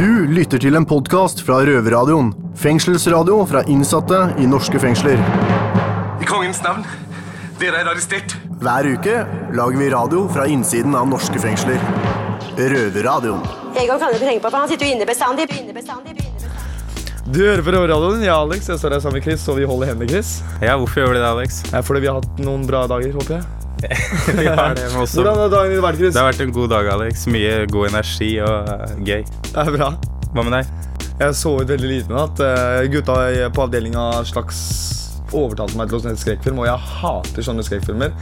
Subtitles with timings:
[0.00, 2.30] Du lytter til en podkast fra Røverradioen.
[2.56, 5.20] Fengselsradio fra innsatte i norske fengsler.
[6.24, 6.86] I kongens navn,
[7.60, 8.32] dere er arrestert.
[8.62, 9.18] Hver uke
[9.52, 11.76] lager vi radio fra innsiden av norske fengsler.
[12.56, 13.44] Røverradioen.
[13.76, 15.50] Egon kan du ikke tenke på, for han sitter jo inne bestandig.
[15.52, 17.28] inne bestandig, inne bestandig.
[17.28, 18.24] Du hører på Røverradioen.
[18.24, 18.72] Jeg er Alex.
[18.72, 20.38] Jeg står her sammen med Chris, og vi holder hendene, Chris.
[20.64, 21.64] Ja, hvorfor gjør vi det, Alex?
[21.74, 23.59] Er fordi vi har hatt noen bra dager, håper jeg.
[23.80, 25.20] Vi har det med også.
[25.20, 26.14] Hvordan har dagen din vært, Chris?
[26.14, 27.26] Det har vært en god dag, Alex.
[27.32, 29.24] Mye god energi og eh, gøy.
[29.50, 29.90] Det er bra.
[30.34, 30.72] Hva med deg?
[31.20, 32.42] Jeg så ut veldig lite med natt.
[32.44, 33.16] Eh, Gutta
[33.56, 34.60] på avdelinga slags
[35.36, 38.14] overtalte meg til å se en skrekkfilm, og jeg hater sånne skrekkfilmer.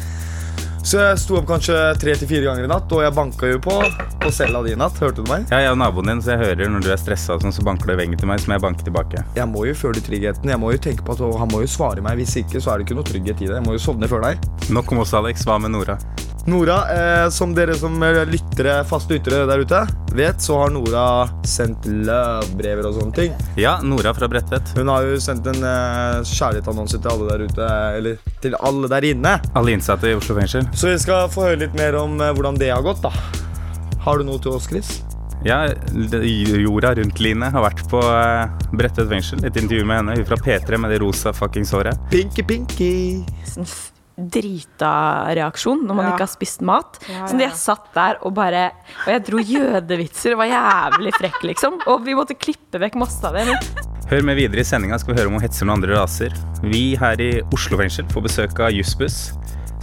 [0.88, 3.59] Så jeg sto opp kanskje tre til fire ganger i natt, og jeg banka jo
[3.60, 3.74] på
[4.23, 4.97] på cella di i natt.
[5.02, 5.45] Hørte du meg?
[5.52, 7.91] Ja, jeg er naboen din, så jeg hører når du er stressa, sånn, så banker
[7.91, 9.24] du i veggen til meg, så må jeg banke tilbake.
[9.37, 10.48] Jeg må jo føle tryggheten.
[10.48, 12.16] Jeg må jo tenke på at Han må jo svare meg.
[12.23, 13.59] Hvis ikke, så er det ikke noe trygghet i det.
[13.61, 14.48] Jeg må jo sovne før deg.
[14.73, 15.45] Nok om oss, Alex.
[15.45, 15.98] Hva med Nora?
[16.48, 19.83] Nora, eh, som dere som lyttere, faste lyttere der ute
[20.16, 23.34] vet, så har Nora sendt love-brever og sånne ting.
[23.61, 24.73] Ja, Nora fra Bredtvet.
[24.79, 29.09] Hun har jo sendt en eh, kjærlighetsannonse til alle der ute, eller til alle der
[29.11, 29.34] inne.
[29.59, 30.69] Alle innsatte i Oslo fengsel.
[30.72, 33.12] Så vi skal få høre litt mer om eh, hvordan det har gått, da.
[34.06, 34.98] Har du noe til oss, Chris?
[35.47, 35.69] Ja,
[36.65, 39.44] jorda rundt Line har vært på eh, Bredtvet fengsel.
[39.44, 40.19] Et intervju med henne.
[40.19, 42.09] Hun fra P3 med det rosa fuckings håret.
[42.11, 42.92] Pinky, pinky.
[44.19, 44.91] Sånn drita
[45.38, 46.12] reaksjon når man Ja.
[46.12, 46.98] ikke har spist mat.
[47.08, 48.72] Ja, Så ja, jeg satt der og bare
[49.06, 51.78] Og jeg dro jødevitser og var jævlig frekk, liksom.
[51.86, 53.47] Og vi måtte klippe vekk masse av det.
[53.47, 53.56] Men
[54.10, 56.33] Hør med videre i sendinga skal vi høre om hun hetser noen andre raser.
[56.62, 59.33] Vi her i Oslo fengsel får besøk av Jussbuss,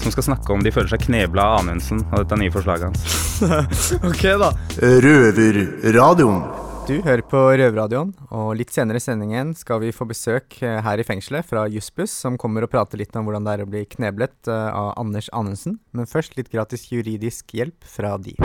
[0.02, 3.94] som skal snakke om de føler seg knebla av Anundsen og dette nye forslaget hans.
[4.10, 4.52] Ok, da.
[4.82, 6.42] Røverradioen.
[6.86, 11.02] Du hører på Røverradioen, og litt senere i sendingen skal vi få besøk eh, her
[11.02, 13.82] i fengselet fra Jussbuss, som kommer og prater litt om hvordan det er å bli
[13.90, 15.80] kneblet eh, av Anders Anundsen.
[15.98, 18.36] Men først litt gratis juridisk hjelp fra de.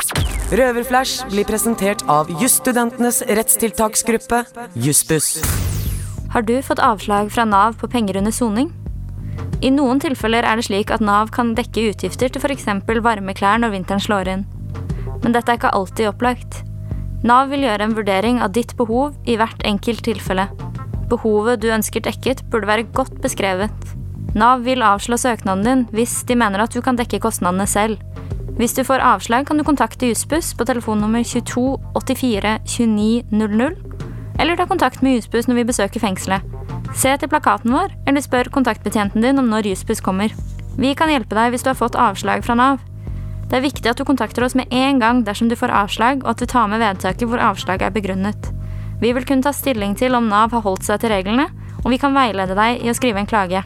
[0.57, 4.41] Røverflash blir presentert av jusstudentenes rettstiltaksgruppe,
[4.87, 5.35] Jussbuss.
[6.33, 8.73] Har du fått avslag fra Nav på penger under soning?
[9.61, 12.73] I noen tilfeller er det slik at Nav kan dekke utgifter til f.eks.
[13.05, 14.49] varme klær når vinteren slår inn.
[15.21, 16.63] Men dette er ikke alltid opplagt.
[17.27, 20.47] Nav vil gjøre en vurdering av ditt behov i hvert enkelt tilfelle.
[21.11, 23.75] Behovet du ønsker dekket, burde være godt beskrevet.
[24.39, 28.01] Nav vil avslå søknaden din hvis de mener at du kan dekke kostnadene selv.
[28.57, 33.77] Hvis du får avslag, kan du kontakte Jussbuss på telefonnummer 22 84 29 00,
[34.41, 36.45] eller ta kontakt med Jussbuss når vi besøker fengselet.
[36.97, 40.33] Se til plakaten vår, eller spør kontaktbetjenten din om når Jussbuss kommer.
[40.81, 42.90] Vi kan hjelpe deg hvis du har fått avslag fra Nav.
[43.51, 46.29] Det er viktig at du kontakter oss med en gang dersom du får avslag, og
[46.37, 48.47] at du tar med vedtaket hvor avslaget er begrunnet.
[49.03, 51.49] Vi vil kunne ta stilling til om Nav har holdt seg til reglene,
[51.83, 53.65] og vi kan veilede deg i å skrive en klage.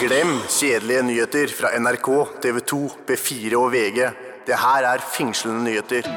[0.00, 2.08] Glem kjedelige nyheter fra NRK,
[2.40, 2.80] TV 2,
[3.10, 4.00] B4 og VG.
[4.48, 6.08] Det her er fengslende nyheter.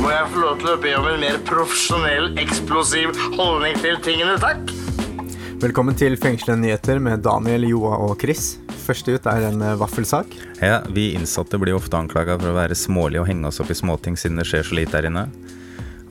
[0.00, 4.40] Må jeg få lov til å be om en mer profesjonell, eksplosiv holdning til tingene,
[4.40, 4.72] takk?
[5.60, 8.54] Velkommen til Fengslende nyheter med Daniel, Joa og Chris.
[8.84, 10.34] Først ut er en eh, vaffelsak.
[10.60, 13.76] Ja, Vi innsatte blir ofte anklaga for å være smålige og henge oss opp i
[13.78, 15.26] småting siden det skjer så lite her inne.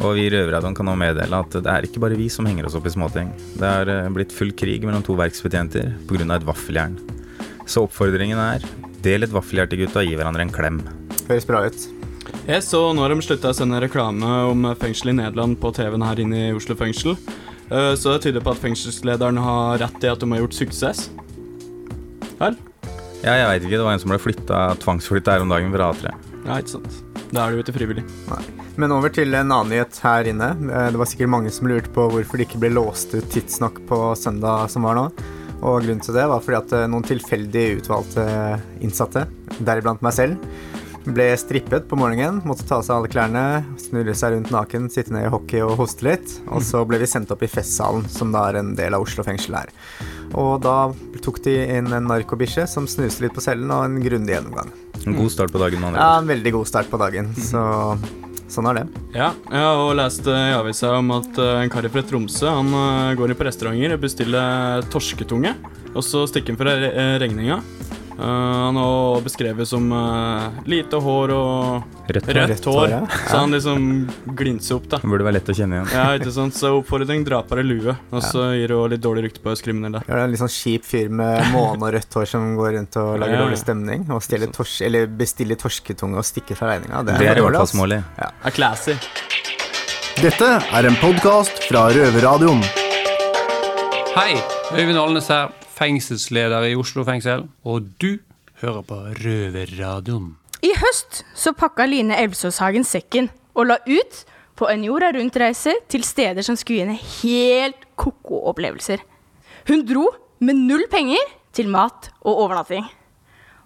[0.01, 2.65] Og vi i Røverradioen kan nå meddele at det er ikke bare vi som henger
[2.65, 3.29] oss opp i småting.
[3.61, 6.25] Det er eh, blitt full krig mellom to verksbetjenter pga.
[6.35, 6.97] et vaffeljern.
[7.69, 8.65] Så oppfordringen er
[9.05, 10.81] del et vaffeljern til gutta og gi hverandre en klem.
[11.29, 11.85] Høres bra ut.
[12.47, 16.03] Jeg så nå har de slutta å sende reklame om fengsel i Nederland på TV-en
[16.03, 17.13] her inne i Oslo fengsel.
[17.69, 21.09] Eh, Så det tyder på at fengselslederen har rett i at de har gjort suksess.
[22.39, 22.57] Vel?
[23.23, 23.77] Ja, jeg veit ikke.
[23.79, 26.11] Det var en som ble flytta, tvangsflytta her om dagen fra A3.
[26.43, 26.97] Ja, ikke sant.
[27.33, 28.03] Da er det jo ikke frivillig.
[28.77, 30.49] Men over til en annen nyhet her inne.
[30.67, 33.79] Eh, Det var sikkert mange som lurte på hvorfor det ikke ble låst ut tidsnok
[33.89, 35.07] på søndag som var nå.
[35.63, 38.25] Og grunnen til det var fordi at eh, noen tilfeldig utvalgte
[38.83, 39.25] innsatte,
[39.63, 40.53] deriblant meg selv,
[41.03, 43.41] ble strippet på morgenen, måtte ta av seg alle klærne,
[43.81, 46.37] snurre seg rundt naken, sitte ned i hockey og hoste litt.
[46.47, 49.23] Og så ble vi sendt opp i festsalen, som da er en del av Oslo
[49.27, 49.71] fengsel her.
[50.33, 50.91] Og da
[51.23, 54.73] tok de inn en narkobikkje som snuste litt på cellen, og en grundig gjennomgang.
[55.05, 55.81] En god start på dagen.
[55.81, 57.31] med Ja, en veldig god start på dagen.
[57.35, 57.63] Så
[58.53, 58.85] sånn er det.
[59.15, 62.51] Ja, jeg har også lest eh, i avisa om at eh, en kar fra Tromsø
[62.51, 65.55] Han eh, går inn på restauranter og bestiller torsketunge.
[65.93, 66.75] Og så stikker han fra
[67.21, 67.59] regninga.
[68.13, 72.35] Eh, han er også beskrevet som eh, lite hår og Rødt hår.
[72.37, 72.89] rødt Rødt hår, hår.
[72.91, 72.99] ja.
[73.29, 73.85] Så han liksom
[74.37, 74.99] glinser opp, da.
[75.01, 75.91] Det burde være lett å kjenne igjen.
[75.95, 76.57] Ja, ikke sant?
[76.59, 77.95] Så oppfordring dra på deg lue.
[78.11, 80.03] Og så gir det også litt dårlig rykte på oss kriminelle.
[80.05, 82.75] Ja, det er en litt sånn kjip fyr med måne og rødt hår som går
[82.77, 83.45] rundt og lager Ja, ja.
[83.47, 84.05] dårlig stemning.
[84.13, 87.01] Og tors eller bestiller torsketunge og stikker fra regninga.
[87.07, 88.01] Det er i hvert fall smålig.
[88.19, 88.97] Er classy.
[90.21, 92.61] Dette er en podkast fra Røverradioen.
[94.13, 94.35] Hei,
[94.77, 98.17] Øyvind Alnes her, fengselsleder i Oslo fengsel, og du
[98.61, 100.33] hører på Røverradioen.
[100.63, 104.23] I høst så pakka Line Elvsåshagen sekken og la ut
[104.55, 109.01] på en jorda rundt-reise til steder som skulle gi henne helt ko-ko opplevelser.
[109.67, 110.07] Hun dro
[110.43, 111.23] med null penger
[111.55, 112.85] til mat og overnatting.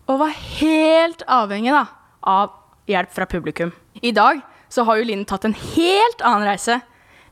[0.08, 1.86] Og var helt avhengig da,
[2.24, 2.56] av
[2.88, 3.74] hjelp fra publikum.
[4.02, 4.40] I dag
[4.72, 6.80] så har jo Line tatt en helt annen reise,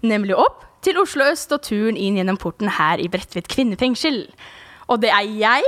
[0.04, 4.28] nemlig opp til Oslo øst og turen inn gjennom porten her i Bredtvet kvinnefengsel.
[4.86, 5.66] Og det er jeg,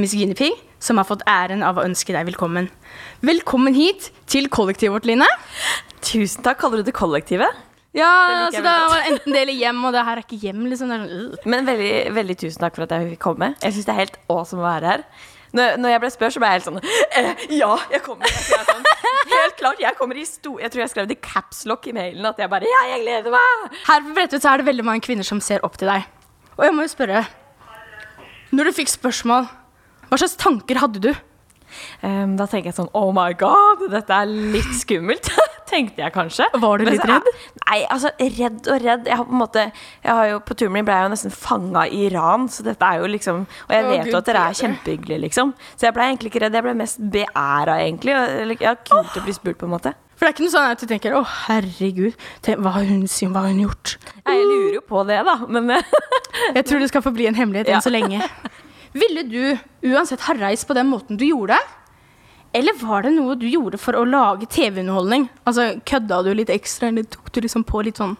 [0.00, 2.70] Miss Guinea Pig, som har fått æren av å ønske deg velkommen.
[3.24, 5.28] Velkommen hit til kollektivet vårt, Line.
[6.00, 6.62] Tusen takk.
[6.62, 7.52] Kaller du det kollektivet?
[7.96, 10.40] Ja, så altså det veldig var enten det eller hjem, og det her er ikke
[10.40, 10.92] hjem, liksom.
[10.92, 11.46] Det sånn, øh.
[11.52, 13.52] Men veldig, veldig tusen takk for at jeg fikk komme.
[13.60, 15.06] Jeg syns det er helt awesome å være her.
[15.56, 16.80] Når, når jeg ble spurt, så ble jeg helt sånn
[17.16, 18.28] eh, Ja, jeg kommer.
[18.28, 18.84] Jeg sånn,
[19.30, 20.56] helt klart, jeg kommer i sto...
[20.60, 23.32] Jeg tror jeg skrev det i capslock i mailen at jeg bare Ja, jeg gleder
[23.36, 23.80] meg!
[23.86, 26.04] Her på Bredtvet så er det veldig mange kvinner som ser opp til deg.
[26.58, 27.24] Og jeg må jo spørre
[28.54, 29.48] Når du fikk spørsmål,
[30.10, 31.12] hva slags tanker hadde du?
[32.00, 35.28] Um, da tenker jeg sånn Oh my god, dette er litt skummelt.
[35.70, 36.46] Tenkte jeg kanskje.
[36.62, 37.26] Var du litt redd?
[37.64, 39.10] Nei, altså redd og redd.
[39.10, 41.34] Jeg har på en måte Jeg har jo På turen min ble jeg jo nesten
[41.34, 44.44] fanga i Iran, så dette er jo liksom Og jeg oh, vet jo at dere
[44.46, 45.52] er kjempehyggelige, liksom.
[45.74, 46.54] Så jeg ble egentlig ikke redd.
[46.54, 48.14] Jeg ble mest beæra, egentlig.
[48.14, 49.96] og- har kult å bli spurt, på en måte.
[50.16, 53.02] For det er ikke noe sånn at du tenker 'Å, herregud, tenk, hva har hun,
[53.06, 55.34] sier- hva har hun gjort?' Nei, jeg lurer jo på det, da.
[55.46, 55.82] Men eh,
[56.56, 58.22] Jeg tror det skal forbli en hemmelighet enn så lenge.
[58.96, 59.58] Ville du
[59.92, 61.58] uansett ha reist på den måten du gjorde?
[62.56, 65.28] Eller var det noe du gjorde for å lage TV-underholdning?
[65.44, 68.16] Altså, Kødda du litt ekstra, eller tok du liksom på litt sånn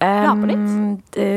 [0.00, 0.56] La på litt?
[0.56, 1.28] Um, det,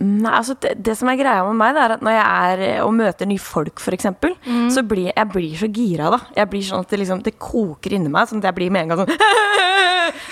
[0.00, 2.62] nei, altså det, det som er greia med meg, det er at når jeg er
[2.68, 4.06] eh, og møter nye folk, f.eks.,
[4.42, 4.70] Mm.
[4.72, 6.18] så blir jeg blir så gira, da.
[6.36, 8.26] Jeg blir sånn at det, liksom, det koker inni meg.
[8.28, 9.12] Sånn at jeg blir med en gang sånn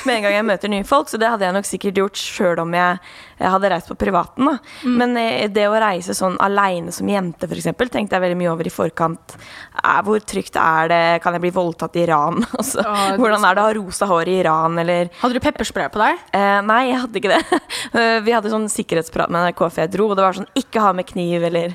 [0.07, 1.09] Med en gang jeg møter nye folk.
[1.13, 2.99] Så det hadde jeg nok sikkert gjort sjøl om jeg,
[3.41, 4.51] jeg hadde reist på privaten.
[4.85, 4.97] Mm.
[5.01, 8.69] Men eh, det å reise sånn aleine som jente, f.eks., tenkte jeg veldig mye over
[8.69, 9.37] i forkant.
[9.83, 11.03] Eh, Hvor trygt er det?
[11.25, 12.43] Kan jeg bli voldtatt i Iran?
[12.61, 15.89] Altså, det- hvordan er det å ha rosa hår i Iran, eller Hadde du pepperspray
[15.93, 16.21] på deg?
[16.37, 17.43] Eh, nei, jeg hadde ikke det.
[17.91, 20.83] Eh, Vi hadde sånn sikkerhetsprat med NRK før jeg dro, og det var sånn ikke
[20.85, 21.73] ha med kniv eller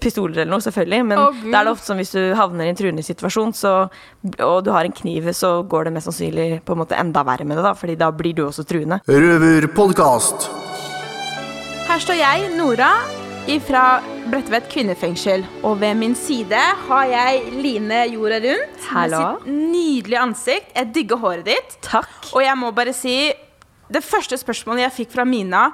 [0.00, 1.00] pistoler eller noe, selvfølgelig.
[1.10, 3.72] Men oh, det er det ofte sånn hvis du havner i en truende situasjon, så,
[4.46, 7.44] og du har en kniv, så går det mest sannsynlig på en måte enda verre
[7.48, 9.00] med det, da, fordi da blir du også truende.
[9.08, 10.50] Røverpodkast.
[11.90, 12.92] Her står jeg, Nora,
[13.58, 15.42] fra Bredtvet kvinnefengsel.
[15.66, 18.82] Og ved min side har jeg Line jorda rundt.
[18.92, 19.18] Hallo.
[19.18, 20.74] Med sitt nydelige ansikt.
[20.76, 21.78] Jeg digger håret ditt.
[21.82, 22.10] Takk.
[22.34, 23.32] Og jeg må bare si
[23.90, 25.64] Det første spørsmålet jeg fikk fra Mina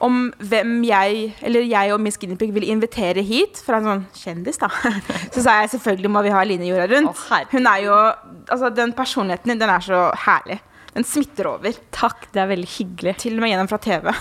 [0.00, 4.04] om hvem jeg, eller jeg og Miss Guinevere vil ville invitere hit fra en sånn
[4.16, 4.70] kjendis, da.
[5.34, 7.26] Så sa jeg selvfølgelig må vi ha Line jorda rundt.
[7.50, 7.98] Hun er jo
[8.50, 10.60] Altså, den personligheten din, den er så herlig.
[10.94, 11.76] Den smitter over.
[11.94, 13.16] Takk, det er veldig hyggelig.
[13.22, 14.10] Til og med gjennom fra TV.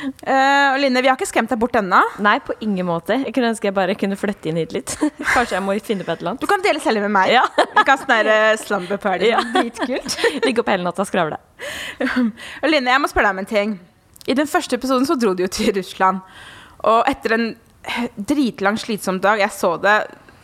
[0.00, 1.98] Eh, og Line, vi har ikke skremt deg bort ennå.
[2.24, 3.18] Nei, på ingen måte.
[3.20, 4.94] Jeg kunne ønske jeg bare kunne flytte inn hit litt.
[5.34, 6.44] Kanskje jeg må finne på et eller annet.
[6.44, 7.34] Du kan dele celle med meg.
[7.34, 7.42] Ja.
[7.58, 9.28] Vi kan sånn eh, slumber party.
[9.32, 9.42] Ja.
[9.56, 10.16] Dritkult.
[10.46, 11.40] Ligge opp hele natta og skravle.
[12.00, 13.76] Line, jeg må spørre deg om en ting.
[14.30, 16.22] I den første episoden så dro du jo til Russland.
[16.88, 17.46] Og etter en
[18.16, 19.98] dritlang, slitsom dag, jeg så det,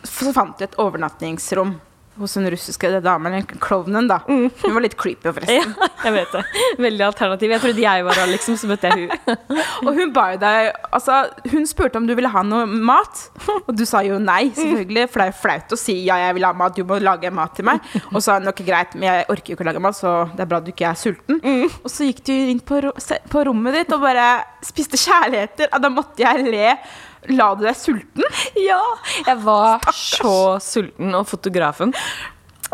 [0.04, 1.76] så fant du et overnattingsrom
[2.18, 4.20] hos den russiske damen, eller klovnen, da.
[4.26, 5.74] Hun var litt creepy, forresten.
[5.86, 6.42] Ja, jeg vet det.
[6.84, 7.52] Veldig alternativ.
[7.54, 9.38] Jeg trodde jeg var liksom, så møtte jeg hun.
[9.86, 11.16] Og hun ba jo deg Altså,
[11.52, 13.26] hun spurte om du ville ha noe mat,
[13.58, 15.06] og du sa jo nei, selvfølgelig.
[15.10, 17.32] For det er jo flaut å si ja, jeg vil ha mat, du må lage
[17.34, 17.82] mat til meg.
[18.12, 20.14] Og så sa hun ok, greit, men jeg orker jo ikke å lage mat, så
[20.34, 21.41] det er bra du ikke er sulten.
[21.82, 22.94] Og så gikk du inn på, ro
[23.32, 24.31] på rommet ditt og bare
[24.64, 25.70] spiste kjærligheter.
[25.72, 26.72] Og da måtte jeg le.
[27.34, 28.24] La du deg sulten?
[28.60, 28.80] Ja!
[29.26, 31.92] Jeg var så sulten, og fotografen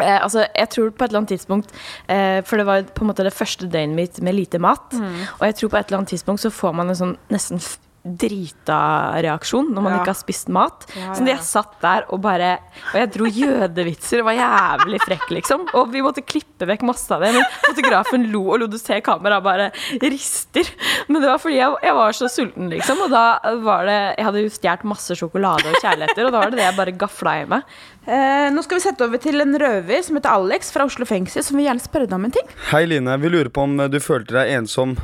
[0.00, 1.72] eh, altså, Jeg tror på et eller annet tidspunkt
[2.10, 4.92] eh, For det var på en måte det første døgnet mitt med lite mat.
[4.92, 5.22] Mm.
[5.38, 7.62] Og jeg tror på et eller annet tidspunkt så får man en sånn nesten
[8.04, 9.98] f- drita-reaksjon når man Ja.
[10.00, 10.86] ikke har spist mat.
[10.96, 12.58] Ja, Så jeg satt der og bare
[12.92, 15.66] Og jeg dro jødevitser og var jævlig frekk, liksom.
[15.74, 17.32] Og vi måtte klippe vekk masse av det.
[17.34, 20.64] Men fotografen lo og lot du se kameraet bare rister.
[21.08, 23.00] Men det var fordi jeg, jeg var så sulten, liksom.
[23.02, 26.50] Og da var det Jeg hadde jo stjålet masse sjokolade og kjærligheter, og da var
[26.50, 27.62] det det jeg bare gafla i meg.
[28.06, 31.42] Eh, nå skal vi sette over til en røver som heter Alex fra Oslo fengsel,
[31.44, 32.46] som vil gjerne spørre deg om en ting.
[32.72, 34.96] Hei Line, vi lurer på om du følte deg ensom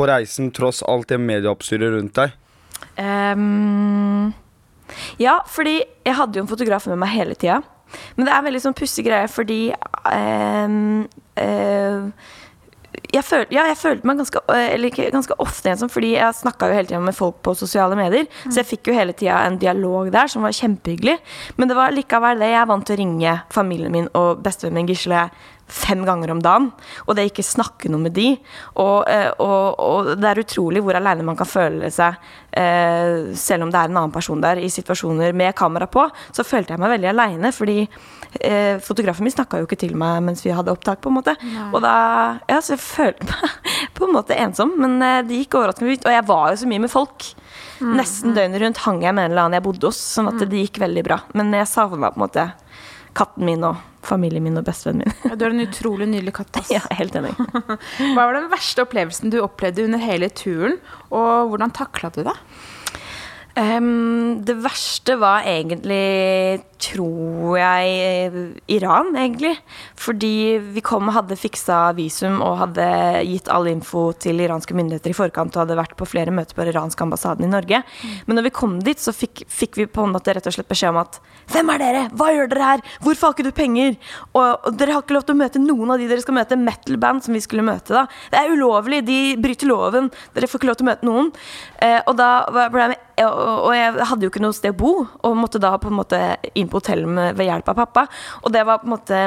[0.00, 2.32] på reisen tross alt det medieoppstyret rundt deg.
[2.96, 4.32] Um,
[5.20, 7.60] ja, fordi jeg hadde jo en fotograf med meg hele tida.
[8.16, 9.72] Men det er veldig sånn pussig greie fordi
[10.06, 11.08] um,
[11.40, 12.28] eh,
[13.10, 16.70] jeg, føl, ja, jeg følte meg ganske, eh, eller ganske ofte ensom, fordi jeg snakka
[16.70, 18.28] jo hele tida med folk på sosiale medier.
[18.46, 21.18] Så jeg fikk jo hele tida en dialog der som var kjempehyggelig.
[21.58, 22.52] Men det var likevel det.
[22.52, 25.26] Jeg er vant til å ringe familien min og bestevennen min Gisle
[25.70, 26.68] fem ganger om dagen,
[27.06, 28.28] og det ikke snakke noe med de.
[28.82, 32.18] Og, eh, og, og det er utrolig hvor aleine man kan føle seg
[32.58, 34.60] eh, selv om det er en annen person der.
[34.60, 39.34] I situasjoner med kamera på, så følte jeg meg veldig aleine, fordi eh, fotografen min
[39.34, 41.36] snakka jo ikke til meg mens vi hadde opptak, på en måte.
[41.40, 41.68] Nei.
[41.70, 41.96] Og da
[42.50, 44.98] Ja, så jeg følte meg på en måte ensom, men
[45.28, 46.06] det gikk overraskende ut.
[46.08, 47.30] Og jeg var jo så mye med folk.
[47.80, 50.42] Mm, Nesten døgnet rundt hang jeg med en eller annen jeg bodde hos, sånn at
[50.42, 51.20] det gikk veldig bra.
[51.38, 52.50] Men jeg savna på en måte
[53.18, 55.30] katten min og familien min og bestevennen min.
[55.30, 56.60] Ja, du er en utrolig nydelig katt.
[56.62, 56.70] Ass.
[56.76, 57.32] Ja, helt enig.
[57.36, 60.78] Hva var den verste opplevelsen du opplevde under hele turen,
[61.10, 62.36] og hvordan takla du det?
[63.60, 69.52] Ehm, det verste var egentlig, tror jeg, Iran, egentlig.
[70.00, 72.86] Fordi vi kom og hadde fiksa visum og hadde
[73.28, 76.64] gitt all info til iranske myndigheter i forkant og hadde vært på flere møter på
[76.70, 77.82] iranske ambassaden i Norge.
[78.26, 80.70] Men når vi kom dit, så fikk, fikk vi på en måte rett og slett
[80.70, 82.02] beskjed om at Hvem er dere?
[82.14, 82.82] Hva gjør dere her?
[83.02, 83.96] Hvorfor har ikke du penger?
[84.30, 86.58] Og, og dere har ikke lov til å møte noen av de dere skal møte.
[86.60, 88.06] Metal-band som vi skulle møte da.
[88.30, 90.12] Det er ulovlig, de bryter loven.
[90.36, 91.32] Dere får ikke lov til å møte noen.
[91.82, 94.78] Uh, og da ble jeg med og og jeg hadde jo ikke noe sted å
[94.80, 94.92] bo,
[95.26, 96.20] og måtte da på en måte
[96.54, 98.06] inn på hotellet ved hjelp av pappa.
[98.44, 99.20] Og det var på en måte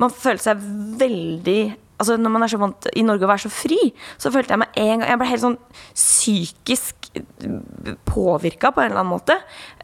[0.00, 0.62] Man følte seg
[1.00, 1.60] veldig
[2.00, 3.78] Altså Når man er så vant i Norge å være så fri,
[4.20, 5.58] så følte jeg meg en gang Jeg ble helt sånn
[5.94, 7.05] psykisk
[8.04, 9.36] påvirka på en eller annen måte.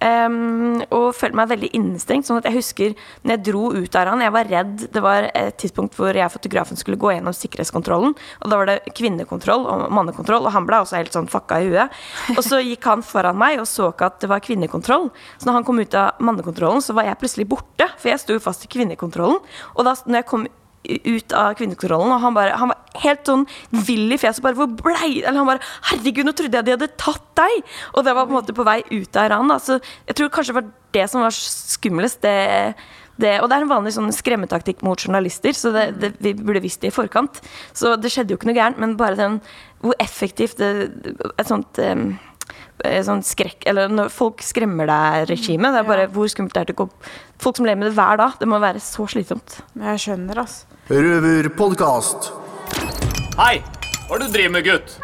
[0.02, 2.28] Um, og følte meg veldig innestengt.
[2.28, 4.86] Sånn at jeg husker når jeg dro ut av han, jeg var redd.
[4.94, 8.16] Det var et tidspunkt hvor jeg og fotografen skulle gå gjennom sikkerhetskontrollen.
[8.42, 11.70] Og da var det kvinnekontroll og mannekontroll, og han ble også helt sånn fucka i
[11.72, 12.00] huet.
[12.36, 15.10] Og så gikk han foran meg og så ikke at det var kvinnekontroll.
[15.38, 17.88] Så når han kom ut av mannekontrollen, så var jeg plutselig borte.
[17.98, 19.40] For jeg sto fast i kvinnekontrollen.
[19.76, 20.48] Og da når jeg kom
[20.82, 23.44] ut av kvinnekontrollen, og han, bare, han var helt sånn
[23.86, 24.42] vill i fjeset.
[24.44, 27.62] Bare, hvor blei Eller han bare 'Herregud, nå trodde jeg de hadde tatt deg!'
[27.94, 29.48] Og det var på en måte på vei ut av Iran.
[29.48, 29.58] Da.
[29.62, 32.20] Så jeg tror kanskje det var det som var skumlest.
[32.22, 32.74] Det,
[33.16, 36.64] det, og det er en vanlig sånn skremmetaktikk mot journalister, så det, det, vi burde
[36.64, 37.40] visst det i forkant.
[37.72, 39.40] Så det skjedde jo ikke noe gærent, men bare den
[39.82, 41.94] hvor effektivt et sånt eh,
[43.06, 45.70] sånn skrekk Eller når folk skremmer deg-regime.
[45.70, 46.88] Det er bare hvor skummelt det er til å gå
[47.42, 48.38] Folk som lever med det hver dag.
[48.38, 49.60] Det må være så slitsomt.
[49.82, 50.66] Jeg skjønner, altså.
[50.90, 52.32] Røverpodkast.
[53.38, 53.56] Hei!
[54.06, 54.96] Hva er det du driver med, gutt?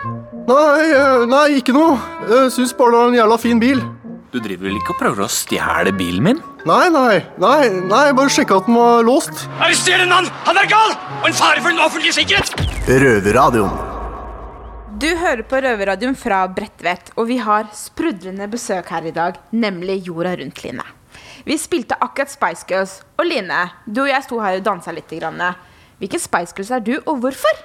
[0.49, 1.97] Nei, eh, nei, ikke noe.
[2.29, 3.83] Jeg syns bare det var en jævla fin bil.
[4.29, 6.43] Du driver vel ikke og prøver å stjele bilen min?
[6.69, 9.47] Nei, nei, nei, nei, bare sjekka at den var låst.
[9.57, 10.29] Arrester en mann!
[10.45, 10.93] Han er gal!
[11.23, 12.53] Og en fare for den offentlige sikkerhet!
[12.89, 13.98] Røverradioen.
[14.99, 20.01] Du hører på Røverradioen fra Bredtvet, og vi har sprudlende besøk her i dag, nemlig
[20.09, 20.83] jorda rundt Line.
[21.47, 25.13] Vi spilte akkurat Spice Girls, og Line, du og jeg sto her og dansa litt.
[26.01, 27.61] Hvilken Spice Girls er du, og hvorfor?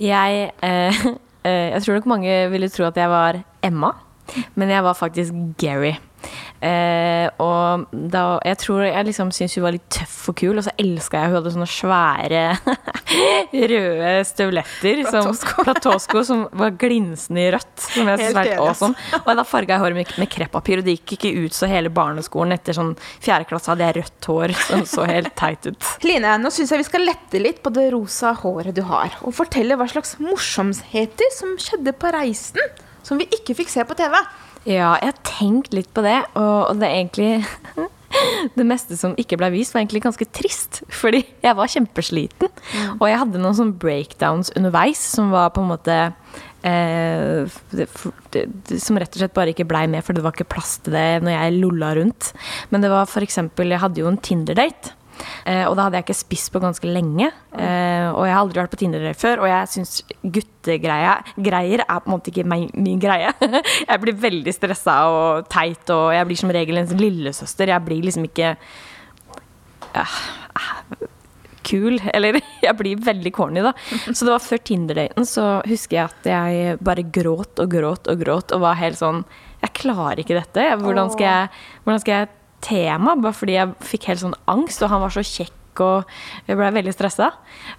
[0.00, 1.04] Jeg, eh,
[1.50, 3.92] eh, jeg tror nok mange ville tro at jeg var Emma,
[4.54, 5.98] men jeg var faktisk Gary.
[6.64, 10.64] Eh, og da, jeg tror jeg liksom syntes hun var litt tøff og kul, og
[10.64, 12.44] så elska jeg hun hadde sånne svære
[13.74, 15.02] røde støvletter.
[15.10, 17.74] Som, platåsko som var glinsende i rødt.
[17.84, 18.96] Som jeg Helt var helt awesome.
[19.20, 21.92] Og da farga jeg håret med, med kreppapir, og det gikk ikke ut så hele
[21.92, 22.94] barneskolen etter sånn
[23.24, 25.90] fjerde klasse hadde jeg rødt hår som så helt teit ut.
[26.08, 29.36] Line, nå syns jeg vi skal lette litt på det rosa håret du har, og
[29.36, 32.72] fortelle hva slags morsomheter som skjedde på reisen,
[33.04, 34.16] som vi ikke fikk se på TV.
[34.64, 37.90] Ja, jeg har tenkt litt på det, og, det er egentlig
[38.54, 40.84] Det meste som ikke ble vist, var egentlig ganske trist.
[40.94, 42.50] Fordi jeg var kjempesliten.
[43.00, 45.96] Og jeg hadde noen sånne breakdowns underveis som var på en måte
[46.62, 47.56] eh,
[48.78, 51.24] Som rett og slett bare ikke blei med, for det var ikke plass til det
[51.26, 52.30] når jeg lolla rundt.
[52.70, 54.94] Men det var eksempel Jeg hadde jo en Tinder-date.
[55.44, 57.30] Eh, og da hadde jeg ikke spist på ganske lenge.
[57.52, 62.08] Eh, og jeg har aldri vært på Tinder-date før, og jeg syns guttegreier er på
[62.08, 63.32] en måte ikke min, greie.
[63.90, 67.74] jeg blir veldig stressa og teit, og jeg blir som regel en lillesøster.
[67.74, 68.54] Jeg blir liksom ikke
[69.94, 70.18] eh,
[71.64, 71.98] kul.
[72.14, 73.74] Eller jeg blir veldig corny, da.
[74.14, 78.24] Så det var før Tinder-daten, så husker jeg at jeg bare gråt og gråt og
[78.24, 79.24] gråt og var helt sånn
[79.62, 80.64] Jeg klarer ikke dette.
[80.80, 82.32] Hvordan skal jeg, hvordan skal jeg
[82.64, 83.20] te meg?
[83.24, 85.52] Bare fordi jeg fikk helt sånn angst, og han var så kjekk.
[85.84, 86.04] Og
[86.46, 87.32] jeg ble veldig stressa.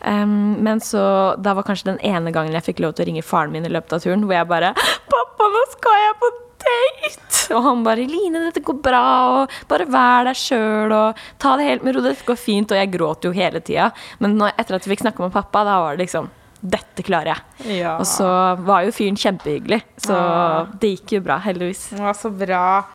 [0.04, 1.02] Um, men så
[1.40, 3.72] Da var kanskje den ene gangen jeg fikk lov til å ringe faren min i
[3.72, 6.32] løpet av turen, hvor jeg bare 'Pappa, nå skal jeg på
[6.66, 9.04] date!' Og han bare 'Line, dette går bra,
[9.44, 12.72] og bare vær deg sjøl, og ta det helt med ro, dette går fint'.
[12.72, 13.92] Og jeg gråt jo hele tida.
[14.20, 16.28] Men når, etter at vi fikk snakke med pappa, da var det liksom
[16.66, 17.80] dette klarer jeg.
[17.82, 17.98] Ja.
[18.02, 18.28] Og så
[18.66, 20.66] var jo fyren kjempehyggelig, så Ja.
[20.80, 21.90] det gikk jo bra, heldigvis.
[21.92, 22.86] Det var så bra.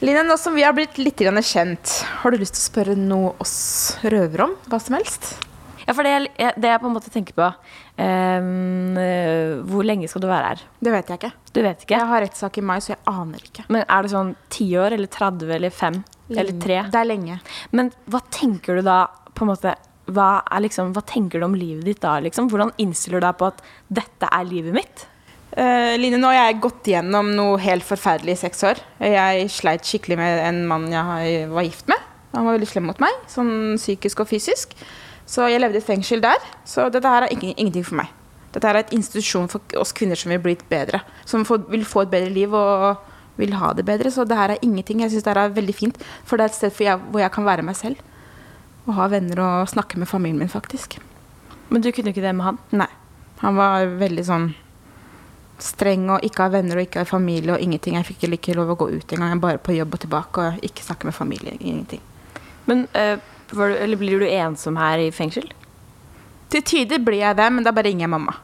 [0.00, 3.32] Line, nå som vi har blitt litt kjent, har du lyst til å spørre noe
[3.42, 4.52] oss røvere om?
[4.70, 5.32] Hva som helst?
[5.88, 7.46] Ja, for det, jeg- det jeg på en måte tenker på
[7.98, 10.60] eh, Hvor lenge skal du være her?
[10.82, 11.32] Det vet jeg ikke.
[11.52, 11.96] Du vet ikke?
[11.96, 13.64] Jeg har rettssak i mai, så jeg aner ikke.
[13.70, 16.04] Men er det sånn 10 år, eller 30, eller 5?
[16.30, 16.90] Eller 3?
[16.92, 17.40] Det er lenge.
[17.72, 19.74] Men hva tenker du da, på en måte
[20.08, 22.18] hva, er liksom, hva tenker du om livet ditt da?
[22.20, 22.48] Liksom?
[22.48, 25.06] Hvordan innstiller du deg på at dette er livet mitt?
[25.56, 28.80] Eh, Line, nå har jeg gått gjennom noe helt forferdelig i seks år.
[29.00, 32.04] Jeg sleit skikkelig med en mann jeg var gift med.
[32.34, 34.74] Han var veldig slem mot meg, sånn psykisk og fysisk.
[35.28, 36.40] Så jeg levde i fengsel der.
[36.68, 38.12] Så dette her er ingenting for meg.
[38.52, 41.02] Dette her er et institusjon for oss kvinner som vil bli bedre.
[41.28, 43.00] Som får, vil få et bedre liv og
[43.40, 44.12] vil ha det bedre.
[44.12, 45.02] Så det her er ingenting.
[45.04, 46.00] Jeg syns det her er veldig fint.
[46.28, 48.00] For det er et sted jeg, hvor jeg kan være meg selv.
[48.86, 50.96] Og ha venner og snakke med familien min, faktisk.
[51.68, 52.62] Men du kunne ikke det med han?
[52.72, 52.88] Nei.
[53.42, 54.48] Han var veldig sånn
[55.62, 57.96] streng og ikke har venner og ikke har familie og ingenting.
[57.98, 59.32] Jeg fikk ikke lov å gå ut engang.
[59.34, 61.56] Jeg Bare på jobb og tilbake og ikke snakke med familie.
[61.60, 62.00] Ingenting.
[62.66, 63.16] Men eh,
[63.50, 65.48] du, eller blir du ensom her i fengsel?
[66.48, 68.34] Til tider blir jeg det, men da bare ringer jeg mamma.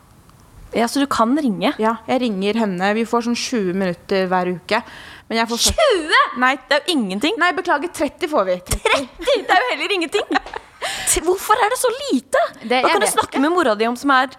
[0.74, 1.70] Ja, Så du kan ringe?
[1.78, 2.88] Ja, jeg ringer henne.
[2.98, 4.80] Vi får sånn 20 minutter hver uke.
[5.28, 6.18] Men jeg får 20?!
[6.42, 7.36] Nei, det er jo ingenting.
[7.40, 7.88] Nei, beklager.
[7.94, 8.56] 30 får vi.
[8.74, 9.06] 30?
[9.46, 10.26] Det er jo heller ingenting.
[11.24, 12.42] Hvorfor er det så lite?
[12.66, 14.34] Det- Hva kan du snakke med mora di om som er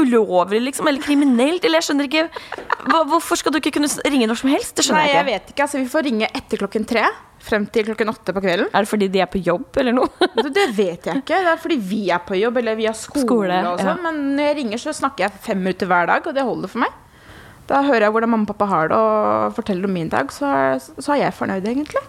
[0.00, 0.88] ulovlig, liksom?
[0.90, 1.64] Eller kriminelt?
[1.64, 2.26] Eller jeg skjønner ikke
[2.90, 4.74] Hva, Hvorfor skal du ikke kunne ringe når som helst?
[4.78, 5.32] Det skjønner Nei, jeg jeg ikke.
[5.32, 5.64] vet ikke.
[5.66, 7.06] Altså, vi får ringe etter klokken tre.
[7.46, 8.68] Frem til klokken åtte på kvelden.
[8.74, 10.08] Er det fordi de er på jobb, eller noe?
[10.42, 11.40] Det, det vet jeg ikke.
[11.46, 13.90] Det er fordi vi er på jobb, eller vi har skole, Skole, og ja.
[13.92, 14.02] sånn.
[14.02, 16.82] Men når jeg ringer, så snakker jeg fem minutter hver dag, og det holder for
[16.82, 16.96] meg.
[17.66, 20.46] Da hører jeg hvordan mamma og pappa har det, og forteller om min dag, så
[20.50, 22.02] er, så er jeg fornøyd, egentlig.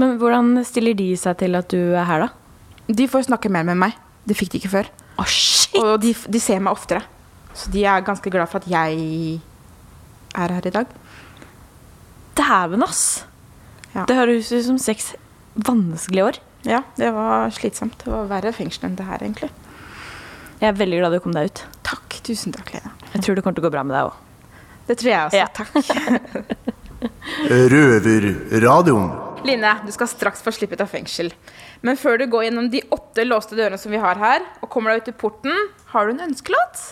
[0.00, 2.92] Men hvordan stiller de seg til at du er her, da?
[2.92, 3.98] De får snakke mer med meg.
[4.26, 4.88] Det fikk de ikke før.
[5.80, 7.02] Og de, de ser meg oftere.
[7.56, 9.40] Så de er ganske glad for at jeg
[10.32, 10.94] er her i dag.
[12.38, 13.02] Dæven, ass!
[13.92, 15.12] Det høres ut som seks
[15.68, 16.38] vanskelige år.
[16.64, 17.98] Ja, det var slitsomt.
[18.00, 19.50] Det var verre fengsel enn det her, egentlig.
[20.62, 21.64] Jeg er veldig glad du kom deg ut.
[21.84, 22.20] Takk.
[22.22, 22.92] Tusen takk, Lena.
[23.12, 24.14] Jeg tror det kommer til å gå bra med deg òg.
[24.86, 25.40] Det tror jeg også.
[25.42, 25.48] Ja.
[25.52, 25.72] Takk.
[27.72, 29.10] Røverradioen.
[29.42, 31.32] Line, du skal straks få slippe ut av fengsel.
[31.82, 34.92] Men før du går gjennom de åtte låste dørene som vi har her, og kommer
[34.92, 36.84] deg ut i porten, har du en ønskelåt?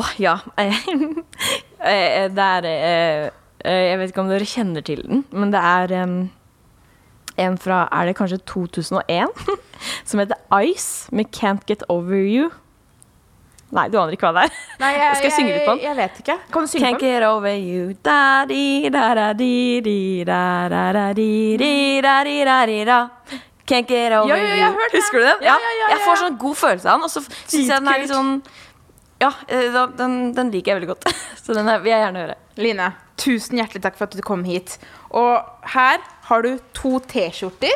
[0.00, 0.38] Åh, ja.
[1.84, 3.24] Eh, det er eh,
[3.60, 8.08] eh, Jeg vet ikke om dere kjenner til den, men det er en fra Er
[8.08, 9.42] det kanskje 2001?
[10.08, 12.48] som heter Ice med Can't Get Over You.
[13.74, 14.58] Nei, du aner ikke hva det er.
[14.78, 15.80] Nei, jeg, Skal jeg synge litt på den?
[15.84, 16.36] Jeg vet ikke.
[16.54, 17.14] Kan du synge Can't på den?
[17.14, 19.96] get over you da di da da di di
[20.28, 21.72] da da da di di
[22.04, 22.98] da di da di da
[23.66, 24.90] Can't get over Ja, ja, jeg you.
[24.94, 25.42] Husker du den?
[25.48, 28.02] Ja, ja, Jeg får sånn god følelse av den, og så syns jeg den er
[28.04, 28.32] litt sånn
[29.24, 31.06] Ja, eh, den, den liker jeg veldig godt.
[31.44, 32.34] Så den vil jeg gjerne høre.
[32.60, 32.88] Line,
[33.20, 34.74] tusen hjertelig takk for at du kom hit.
[35.16, 35.38] Og
[35.74, 37.74] her har du to T-skjorter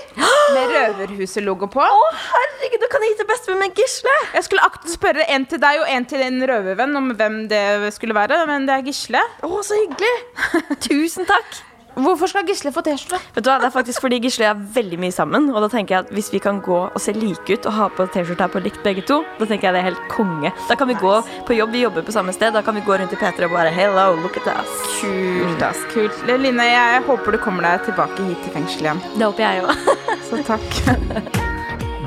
[0.55, 1.85] med Røverhuset-logo på.
[1.85, 4.17] Å, herregud, da kan jeg gi til bestevenn Gisle!
[4.39, 7.93] Jeg skulle akte spørre en til deg og en til en røvervenn om hvem det
[7.97, 9.25] skulle være, men det er Gisle.
[9.45, 10.15] Å, så hyggelig!
[10.89, 11.68] Tusen takk.
[11.99, 13.19] Hvorfor skal Gisle få T-skjorte?
[13.35, 15.49] Vet du hva, Det er faktisk fordi Gisle er veldig mye sammen.
[15.51, 17.89] Og da tenker jeg at Hvis vi kan gå og se like ut og ha
[17.91, 20.53] på T-skjorte her på likt begge to, da tenker jeg det er helt konge.
[20.69, 21.15] Da kan vi gå
[21.49, 22.55] på jobb, vi jobber på samme sted.
[22.55, 24.79] Da kan vi gå rundt i P3 og bare Hello, look at us.
[25.01, 25.83] Kult, ass.
[25.93, 26.23] Kult.
[26.29, 29.03] Line, jeg håper du kommer deg tilbake hit til fengsel igjen.
[29.19, 29.75] Det håper jeg òg.
[30.31, 31.45] Så takk.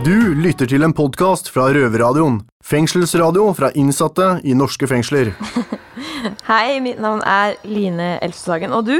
[0.05, 2.39] Du lytter til en podkast fra Røverradioen.
[2.65, 5.33] Fengselsradio fra innsatte i norske fengsler.
[6.49, 8.73] Hei, mitt navn er Line Elfshagen.
[8.73, 8.95] Og du?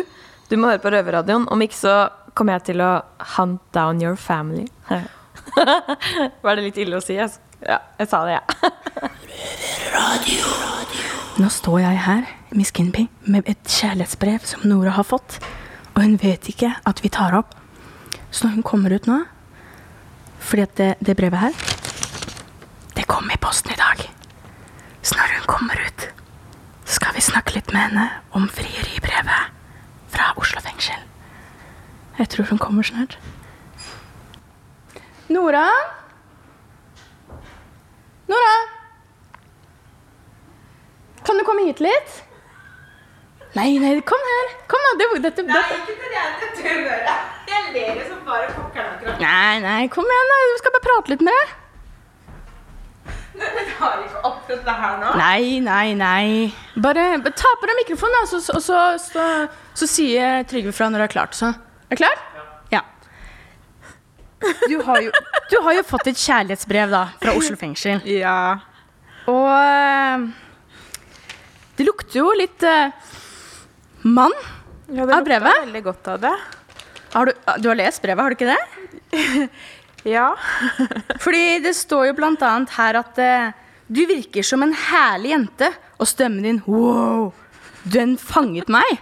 [0.52, 1.46] Du må høre på Røverradioen.
[1.48, 1.96] Om ikke så
[2.36, 2.90] kommer jeg til å
[3.38, 4.66] hunt down your family.
[6.44, 7.16] Var det litt ille å si?
[7.16, 7.32] Jeg,
[7.64, 8.44] ja, jeg sa det, jeg.
[11.40, 15.40] Nå står jeg her, Miss Kinby, med et kjærlighetsbrev som Nora har fått.
[15.96, 17.56] Og hun vet ikke at vi tar opp.
[18.28, 19.18] Så når hun kommer ut nå
[20.40, 21.58] Fordi at det, det brevet her
[22.96, 24.04] Det kom i posten i dag.
[25.04, 26.06] Så når hun kommer ut,
[26.88, 29.61] skal vi snakke litt med henne om frieribrevet
[30.12, 31.02] fra Oslo fengsel.
[32.20, 33.18] Jeg tror hun kommer snart.
[35.32, 35.66] Nora?
[38.32, 38.54] Nora?
[41.26, 42.20] Kan du komme hit litt?
[43.56, 44.52] Nei, nei, kom her.
[44.72, 44.92] Kom da.
[45.00, 45.80] Det, dette, dette.
[47.52, 49.20] Jeg ler jo som bare pokkeren akkurat.
[49.20, 50.32] Nei, nei, kom igjen.
[50.32, 50.40] da.
[50.52, 51.58] Du skal bare prate litt med deg.
[53.58, 55.14] Jeg tar ikke opp dette her nå.
[55.20, 56.26] Nei, nei, nei.
[56.82, 59.28] Bare, bare ta på deg mikrofonen, da, så, så, så, så,
[59.78, 61.38] så sier Trygve fra når du er klart.
[61.38, 61.52] Så.
[61.90, 62.22] Er du klar?
[62.74, 62.84] Ja.
[64.42, 65.12] Du har, jo,
[65.52, 68.02] du har jo fått et kjærlighetsbrev da, fra Oslo fengsel.
[68.10, 68.38] Ja.
[69.30, 70.30] Og eh,
[71.78, 72.90] det lukter jo litt uh,
[74.06, 74.34] mann
[74.92, 76.34] Ja, det lukter veldig godt av det.
[77.12, 79.48] Har du, du har lest brevet, har du ikke det?
[80.08, 80.36] Ja.
[81.24, 83.52] Fordi det står jo annet her at eh,
[83.88, 87.34] du virker som en herlig jente, og stemmen din, wow,
[87.84, 89.02] den fanget meg.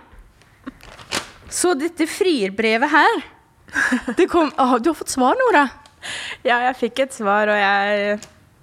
[1.50, 3.22] Så dette frierbrevet her,
[4.18, 5.68] det kom, Åh, du har fått svar, Nora.
[6.44, 8.20] Ja, jeg fikk et svar, og jeg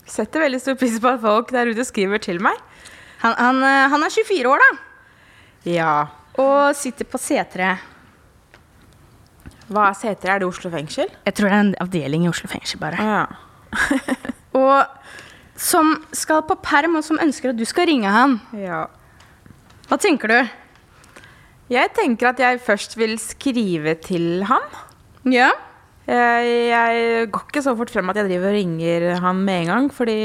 [0.07, 2.59] setter veldig stor pris på at folk der ute skriver til meg.
[3.23, 4.71] Han, han, eh, han er 24 år, da.
[5.67, 5.93] Ja.
[6.43, 7.75] Og sitter på C3.
[9.67, 10.31] Hva er Seter?
[10.31, 11.11] Er det Oslo fengsel?
[11.27, 13.03] Jeg tror det er en avdeling i Oslo fengsel, bare.
[13.03, 13.25] Ja.
[14.63, 14.87] og
[15.59, 18.39] som skal på perm, og som ønsker at du skal ringe han.
[18.55, 18.85] Ja.
[19.89, 20.39] Hva tenker du?
[21.73, 24.67] Jeg tenker at jeg først vil skrive til han.
[25.27, 25.51] Ja.
[26.07, 29.71] Jeg, jeg går ikke så fort frem at jeg driver og ringer han med en
[29.73, 30.19] gang, fordi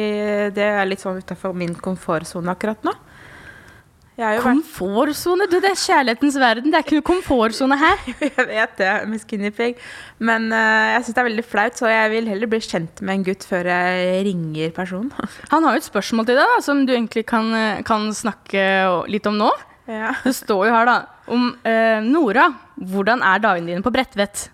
[0.54, 2.94] det er litt sånn utenfor min komfortsone akkurat nå.
[2.94, 5.48] Jeg har jo vært Komfortsone?
[5.50, 6.72] Du, det er kjærlighetens verden.
[6.72, 8.02] Det er ikke noe komfortsone her.
[8.28, 9.80] Jeg vet det, med skinny pig.
[10.20, 13.16] Men uh, jeg syns det er veldig flaut, så jeg vil heller bli kjent med
[13.16, 15.10] en gutt før jeg ringer personen.
[15.54, 18.66] Han har jo et spørsmål til deg da, som du egentlig kan, eh, kan snakke
[19.10, 19.50] litt om nå.
[19.90, 20.14] Ja.
[20.22, 21.00] Det står jo her da
[21.32, 22.52] om uh, Nora.
[22.78, 24.46] Hvordan er dagene dine på Bredtvet?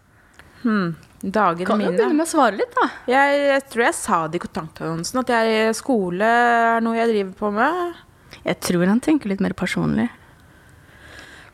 [0.63, 0.96] Hmm.
[1.17, 2.91] Dagene Kan du begynne med å svare litt, da?
[3.10, 7.32] jeg, jeg tror jeg sa det i kontaktannonsen, at jeg, skole er noe jeg driver
[7.39, 8.04] på med.
[8.45, 10.08] Jeg tror han tenker litt mer personlig.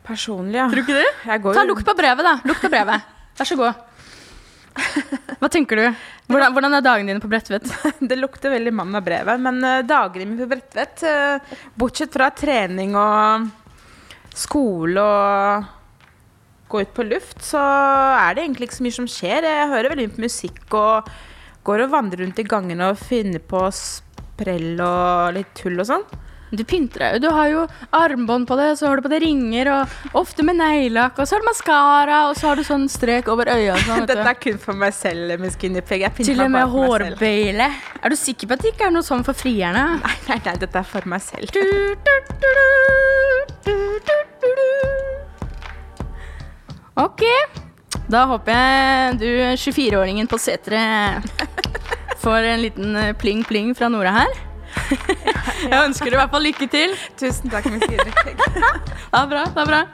[0.04, 0.68] Personlig, ja.
[0.68, 1.10] Tror du ikke det?
[1.30, 2.36] Jeg går Ta Lukt på brevet, da.
[2.44, 3.12] Lukt på brevet.
[3.38, 3.82] Vær så god.
[5.40, 5.84] Hva tenker du?
[6.28, 7.68] Hvordan, hvordan er dagene dine på Bredtvet?
[8.10, 12.30] Det lukter veldig mann av brevet, men uh, dagene mine på Bredtvet, eh, bortsett fra
[12.34, 13.48] trening og
[14.34, 15.72] skole og
[16.72, 19.46] gå ut på luft, så er det egentlig ikke så mye som skjer.
[19.46, 21.10] Jeg hører veldig mye på musikk og
[21.64, 26.06] går og vandrer rundt i gangene og finner på sprell og litt tull og sånn.
[26.50, 27.20] Du pynter deg jo.
[27.24, 27.62] Du har jo
[27.94, 31.36] armbånd på det, så har du på deg ringer, og ofte med neglelakk, og så
[31.36, 33.78] har du maskara, og så har du sånn strek over øya.
[33.86, 36.06] Sånn, Dette er kun for meg selv med skinny pig.
[36.20, 37.68] Til og med hårbøyle.
[38.02, 39.86] Er du sikker på at det ikke er noe sånn for frierne?
[40.04, 41.50] Nei, nei, nei, dette er for meg selv.
[46.94, 47.24] Ok,
[48.06, 49.28] da håper jeg du
[49.58, 51.24] 24-åringen på seteret
[52.24, 54.36] får en liten eh, pling-pling fra Nora her.
[55.64, 56.96] Jeg ønsker deg i hvert fall lykke til.
[57.20, 58.12] Tusen takk, Miss Skinny.
[58.14, 59.84] Det er bra, det er bra.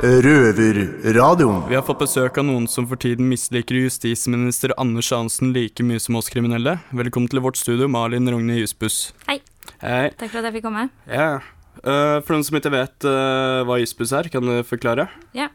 [0.00, 1.62] Røverradioen.
[1.68, 6.00] Vi har fått besøk av noen som for tiden misliker justisminister Anders Hansen like mye
[6.00, 6.78] som oss kriminelle.
[6.92, 9.10] Velkommen til vårt studio, Malin Rogne Jusbuss.
[9.28, 9.40] Hei.
[9.80, 10.10] Hei.
[10.20, 10.86] Takk for at jeg fikk komme.
[11.08, 11.40] Ja.
[11.80, 15.08] Eh, for noen som ikke vet eh, hva Jusbuss er, kan du forklare?
[15.36, 15.50] Ja.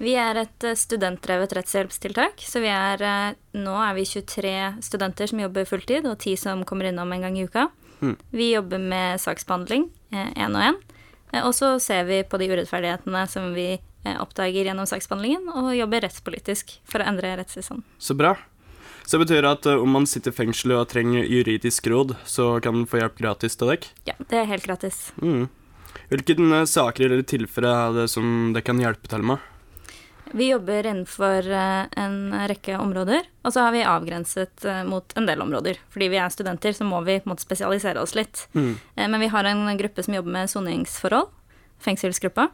[0.00, 2.44] Vi er et eh, studentdrevet rettshjelpstiltak.
[2.44, 6.90] Så vi er, nå er vi 23 studenter som jobber fulltid, og 10 som kommer
[6.90, 7.68] innom en gang i uka.
[8.00, 8.16] Mm.
[8.30, 10.80] Vi jobber med saksbehandling én og én.
[11.44, 16.06] Og så ser vi på de urettferdighetene som vi eh, oppdager gjennom saksbehandlingen, og jobber
[16.06, 17.84] rettspolitisk for å endre rettstilstanden.
[17.98, 18.36] Så bra.
[19.06, 22.56] Så det betyr at eh, om man sitter i fengsel og trenger juridisk råd, så
[22.62, 23.92] kan man få hjelp gratis til dere?
[24.08, 25.10] Ja, det er helt gratis.
[25.22, 25.46] Mm.
[26.10, 29.52] Hvilke eh, saker eller tilfeller er det som det kan hjelpe til med?
[30.32, 35.26] Vi jobber innenfor eh, en rekke områder, og så har vi avgrenset eh, mot en
[35.26, 35.78] del områder.
[35.94, 38.46] Fordi vi er studenter, så må vi på en måte spesialisere oss litt.
[38.54, 38.72] Mm.
[38.96, 41.30] Eh, Men vi har en gruppe som jobber med soningsforhold,
[41.78, 42.48] fengselsgruppa.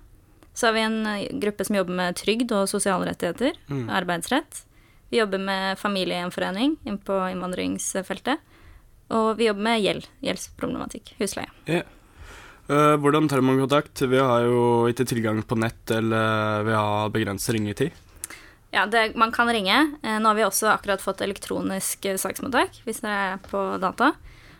[0.54, 3.88] Så har vi en gruppe som jobber med trygd og sosiale rettigheter, Mm.
[3.88, 4.64] arbeidsrett.
[5.10, 8.38] Vi jobber med familiegjenforening inn på innvandringsfeltet.
[9.10, 11.48] Og vi jobber med gjeld, gjeldsproblematikk, husleie.
[11.66, 11.82] Ja.
[12.72, 14.00] Eh, hvordan tar man kontakt?
[14.08, 17.92] Vi har jo ikke tilgang på nett, eller vi har begrenset ringetid.
[18.72, 19.78] Ja, det, man kan ringe.
[20.00, 24.14] Eh, Nå har vi også akkurat fått elektronisk eh, saksmottak, hvis dere er på data.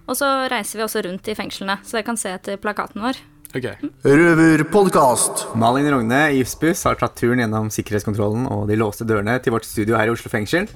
[0.05, 3.21] Og så reiser vi også rundt i fengslene, så dere kan se etter plakaten vår.
[3.53, 3.69] Ok.
[4.05, 5.47] Røverpodkast.
[5.61, 9.69] Malin Rogne i Jussbuss har tatt turen gjennom sikkerhetskontrollen og de låste dørene til vårt
[9.69, 10.69] studio her i Oslo fengsel.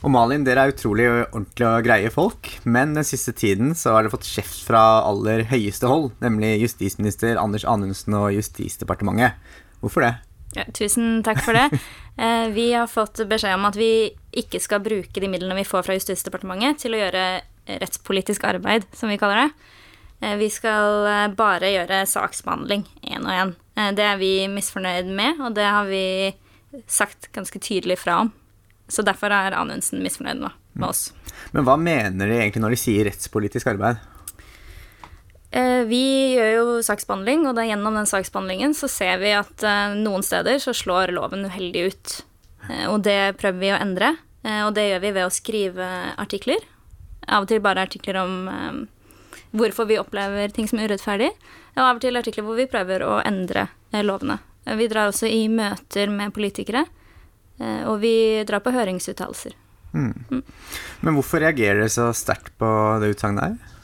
[0.00, 4.06] Og Malin, dere er utrolig ordentlige og greie folk, men den siste tiden så har
[4.06, 9.36] dere fått kjeft fra aller høyeste hold, nemlig justisminister Anders Anundsen og Justisdepartementet.
[9.82, 10.14] Hvorfor det?
[10.56, 11.68] Ja, tusen takk for det.
[12.20, 15.86] Eh, Vi har fått beskjed om at vi ikke skal bruke de midlene vi får
[15.86, 17.22] fra Justisdepartementet til å gjøre
[17.80, 19.70] rettspolitisk arbeid, som vi kaller det.
[20.20, 23.54] Eh, Vi skal eh, bare gjøre saksbehandling én og én.
[23.96, 26.34] Det er vi misfornøyd med, og det har vi
[26.90, 28.34] sagt ganske tydelig fra om.
[28.90, 31.10] Så derfor er Anundsen misfornøyd nå med oss.
[31.54, 34.00] Men hva mener de egentlig når de sier rettspolitisk arbeid?
[35.50, 36.02] Eh, Vi
[36.36, 40.74] gjør jo saksbehandling, og gjennom den saksbehandlingen så ser vi at eh, noen steder så
[40.76, 42.16] slår loven uheldig ut.
[42.68, 46.62] Eh, Og det prøver vi å endre, og det gjør vi ved å skrive artikler.
[47.28, 48.86] Av og til bare artikler om
[49.52, 51.28] hvorfor vi opplever ting som er urettferdig,
[51.76, 53.66] og av og til artikler hvor vi prøver å endre
[54.00, 54.38] lovene.
[54.64, 56.86] Vi drar også i møter med politikere,
[57.60, 58.14] og vi
[58.48, 59.56] drar på høringsuttalelser.
[59.92, 60.42] Mm.
[61.02, 62.68] Men hvorfor reagerer dere så sterkt på
[63.02, 63.76] det utsagnet her?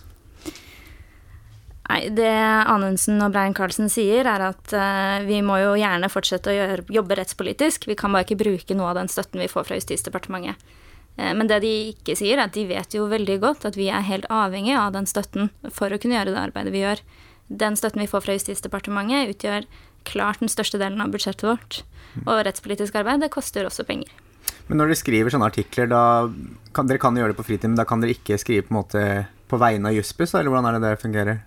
[1.86, 2.30] Nei, det
[2.66, 6.86] Anundsen og Brein Karlsen sier, er at uh, vi må jo gjerne fortsette å gjøre,
[6.96, 7.86] jobbe rettspolitisk.
[7.86, 10.58] Vi kan bare ikke bruke noe av den støtten vi får fra Justisdepartementet.
[11.14, 13.86] Uh, Men det de ikke sier, er at de vet jo veldig godt at vi
[13.86, 17.04] er helt avhengig av den støtten for å kunne gjøre det arbeidet vi gjør.
[17.46, 19.70] Den støtten vi får fra Justisdepartementet, utgjør
[20.06, 21.82] klart den største delen av budsjettet vårt.
[22.24, 24.12] Og rettspolitisk arbeid, det koster også penger.
[24.66, 26.02] Men når dere skriver sånne artikler, da
[26.74, 28.80] kan dere kan gjøre det på fritid, men da kan dere ikke skrive på en
[28.80, 29.02] måte
[29.46, 31.44] på vegne av Jussbuss, eller hvordan er det det fungerer?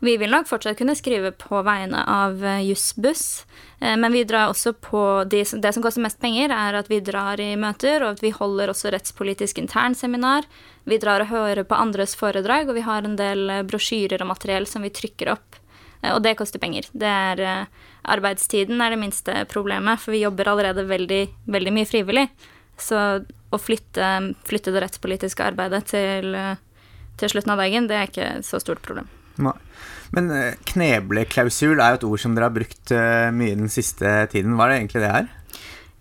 [0.00, 3.44] Vi vil nok fortsatt kunne skrive på vegne av eh, Jussbuss,
[3.78, 7.02] eh, men vi drar også på de, Det som koster mest penger, er at vi
[7.04, 10.48] drar i møter, og at vi holder også rettspolitisk internseminar.
[10.88, 14.32] Vi drar og hører på andres foredrag, og vi har en del eh, brosjyrer og
[14.32, 15.59] materiell som vi trykker opp.
[16.02, 16.88] Eh, Og det koster penger.
[16.92, 17.66] Det er eh,
[18.10, 22.26] Arbeidstiden er det minste problemet, for vi jobber allerede veldig, veldig mye frivillig.
[22.80, 22.96] Så
[23.52, 26.56] å flytte, flytte det rettspolitiske arbeidet til, eh,
[27.20, 29.10] til slutten av dagen, det er ikke så stort problem.
[29.40, 29.56] Nei.
[30.12, 30.26] Men
[30.66, 34.56] knebleklausul er jo et ord som dere har brukt mye den siste tiden.
[34.58, 35.28] Hva er det egentlig det er?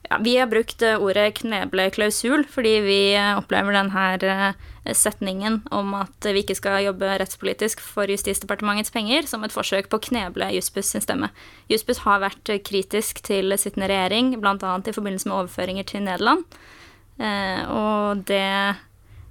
[0.08, 4.54] Ja, vi har brukt ordet ordet knebleklausul fordi vi eh, opplever denne
[4.96, 10.00] setningen om at vi ikke skal jobbe rettspolitisk for Justisdepartementets penger, som et forsøk på
[10.00, 11.30] å kneble Jussbuss sin stemme.
[11.70, 14.56] Jussbuss har vært eh, kritisk til sittende regjering, bl.a.
[14.56, 16.48] i forbindelse med overføringer til Nederland.
[17.20, 18.80] Eh, og det,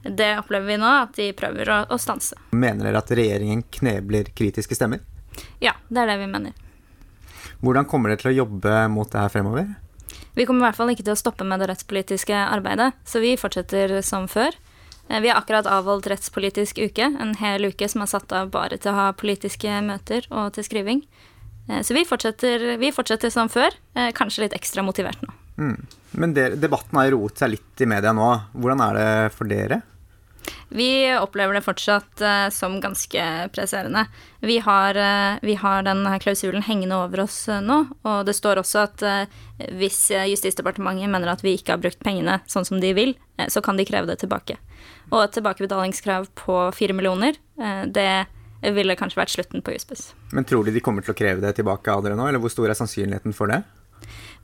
[0.04, 2.38] det opplever vi nå at de prøver å, å stanse.
[2.52, 5.02] Mener dere at regjeringen knebler kritiske stemmer?
[5.62, 6.54] Ja, det er det vi mener.
[7.64, 9.70] Hvordan kommer dere til å jobbe mot det her fremover?
[10.38, 13.32] Vi kommer i hvert fall ikke til å stoppe med det rettspolitiske arbeidet, så vi
[13.34, 14.54] fortsetter som før.
[15.08, 18.78] Eh, Vi har akkurat avholdt rettspolitisk uke, en hel uke som er satt av bare
[18.78, 21.02] til å ha politiske møter og til skriving.
[21.68, 25.34] Eh, Så vi fortsetter, vi fortsetter som før, eh, kanskje litt ekstra motivert nå.
[25.58, 25.86] Mm.
[26.12, 28.40] Men der, debatten har roet seg litt i media nå.
[28.54, 29.82] Hvordan er det for dere?
[30.68, 34.04] Vi opplever det fortsatt uh, som ganske presserende.
[34.40, 38.60] Vi har, uh, vi har denne klausulen hengende over oss uh, nå, og det står
[38.60, 39.04] også at
[39.74, 43.14] hvis Justisdepartementet mener at vi ikke har brukt pengene sånn som de vil,
[43.50, 44.58] så kan de kreve det tilbake.
[45.10, 47.34] Og et tilbakebetalingskrav på fire millioner,
[47.90, 48.28] det
[48.62, 50.12] ville kanskje vært slutten på Juspes.
[50.30, 52.54] Men tror de de kommer til å kreve det tilbake av dere nå, eller hvor
[52.54, 53.64] stor er sannsynligheten for det?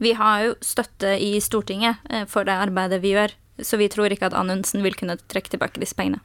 [0.03, 4.31] Vi har jo støtte i Stortinget for det arbeidet vi gjør, så vi tror ikke
[4.31, 6.23] at Anundsen vil kunne trekke tilbake disse pengene.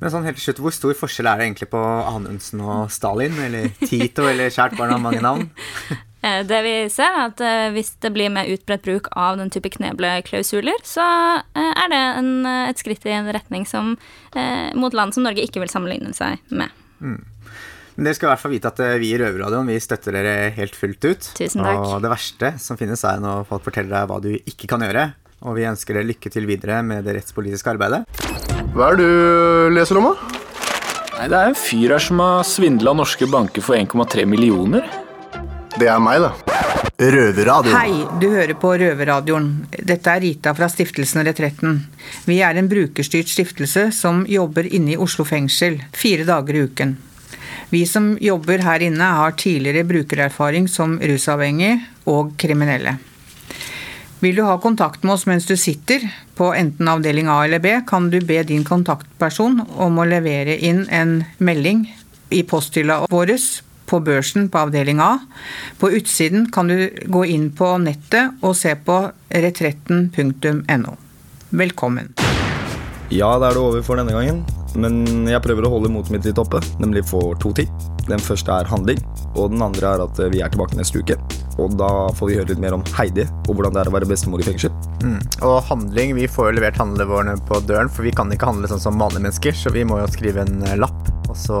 [0.00, 3.36] Men sånn helt til slutt, Hvor stor forskjell er det egentlig på Anundsen og Stalin,
[3.44, 5.50] eller Tito, eller kjært barn har mange navn?
[6.20, 9.48] Eh, Det vi ser, er at eh, hvis det blir mer utbredt bruk av den
[9.48, 11.06] type knebleklausuler, så
[11.40, 13.94] eh, er det en, et skritt i en retning som,
[14.76, 16.76] mot land som Norge ikke vil sammenligne seg med.
[17.00, 17.22] Mm.
[17.96, 20.76] Men dere skal i hvert fall vite at vi i Røverradioen vi støtter dere helt
[20.76, 21.32] fullt ut.
[21.40, 21.80] Tusen takk.
[21.88, 25.08] Og det verste som finnes er når folk forteller deg hva du ikke kan gjøre.
[25.40, 28.04] Og vi ønsker dere lykke til videre med det rettspolitiske arbeidet.
[28.74, 30.36] Hva er det du leser om, da?
[31.16, 34.84] Nei, Det er en fyr her som har svindla norske banker for 1,3 millioner.
[35.78, 36.34] Det er meg, da.
[37.00, 37.72] Røverradioen.
[37.72, 39.50] Hei, du hører på Røverradioen.
[39.72, 41.78] Dette er Rita fra Stiftelsen Retretten.
[42.28, 46.98] Vi er en brukerstyrt stiftelse som jobber inne i Oslo fengsel fire dager i uken.
[47.72, 52.98] Vi som jobber her inne har tidligere brukererfaring som rusavhengig og kriminelle.
[54.20, 56.02] Vil du ha kontakt med oss mens du sitter
[56.36, 60.82] på enten avdeling A eller B, kan du be din kontaktperson om å levere inn
[60.92, 61.86] en melding
[62.28, 63.32] i posthylla vår
[63.90, 65.14] på børsen på avdeling A.
[65.80, 69.00] På utsiden kan du gå inn på nettet og se på
[69.32, 70.96] retretten.no.
[71.50, 72.14] Velkommen.
[73.10, 74.44] Ja, da er det over for denne gangen.
[74.78, 77.70] Men jeg prøver å holde motet mitt litt oppe, nemlig for to ting.
[78.08, 79.00] Den første er handling,
[79.34, 81.18] og den andre er at vi er tilbake neste uke.
[81.60, 84.08] Og da får vi høre litt mer om Heidi, og hvordan det er å være
[84.10, 84.72] bestemor i fengsel.
[85.04, 85.18] Mm.
[85.46, 88.82] Og handling, vi får jo levert handlevårene på døren, for vi kan ikke handle sånn
[88.82, 91.60] som vanlige mennesker, så vi må jo skrive en eh, lapp, og så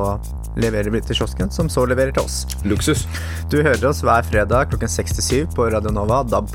[0.58, 2.42] leverer vi til kiosken, som så leverer til oss.
[2.66, 3.06] Luksus.
[3.52, 6.50] Du hører oss hver fredag klokken 6-7 på Radio Nova DAB+.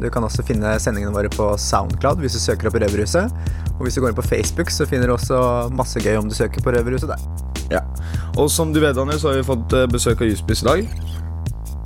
[0.00, 3.32] Du kan også finne sendingene våre på Soundcloud hvis du søker opp Røverhuset.
[3.78, 6.36] Og hvis du går inn på Facebook, så finner du også masse gøy om du
[6.36, 7.24] søker på Røverhuset der.
[7.70, 7.84] Ja.
[8.36, 10.92] Og som du vet, Daniel, så har vi fått eh, besøk av Jussbuss i dag.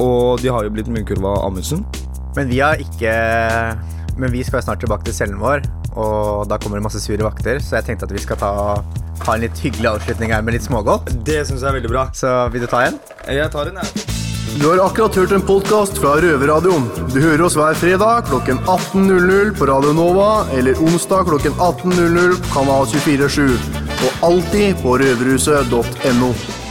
[0.02, 1.84] Og de har jo blitt munnkurva av Amundsen.
[2.34, 3.12] Men vi har ikke
[4.18, 5.64] Men vi skal snart tilbake til cellen vår,
[5.94, 8.50] og da kommer det masse sure vakter, så jeg tenkte at vi skal ta,
[9.24, 11.12] ha en litt hyggelig avslutning her med litt smågodt.
[11.26, 12.08] Det syns jeg er veldig bra.
[12.16, 12.98] Så vil du ta en?
[13.30, 14.10] Jeg tar en, jeg.
[14.54, 16.84] Du har akkurat hørt en podkast fra Røverradioen.
[17.10, 22.52] Du hører oss hver fredag klokken 18.00 på Radio Nova eller onsdag klokken 18.00 på
[22.54, 23.56] Kanal 247.
[24.04, 26.63] Og alltid på røverhuset.no.